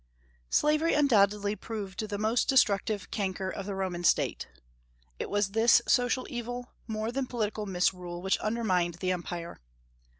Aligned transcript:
Slavery 0.49 0.95
undoubtedly 0.95 1.55
proved 1.55 2.07
the 2.09 2.17
most 2.17 2.49
destructive 2.49 3.11
canker 3.11 3.51
of 3.51 3.67
the 3.67 3.75
Roman 3.75 4.03
State. 4.03 4.47
It 5.19 5.29
was 5.29 5.49
this 5.49 5.79
social 5.87 6.25
evil, 6.27 6.71
more 6.87 7.11
than 7.11 7.27
political 7.27 7.67
misrule, 7.67 8.19
which 8.23 8.39
undermined 8.39 8.95
the 8.95 9.11
empire. 9.11 9.59